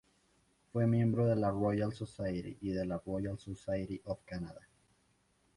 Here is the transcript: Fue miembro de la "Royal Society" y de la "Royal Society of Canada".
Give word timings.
Fue 0.73 0.87
miembro 0.87 1.27
de 1.27 1.35
la 1.35 1.51
"Royal 1.51 1.93
Society" 1.93 2.57
y 2.61 2.71
de 2.71 2.87
la 2.87 2.97
"Royal 3.05 3.37
Society 3.37 4.01
of 4.05 4.21
Canada". 4.25 4.67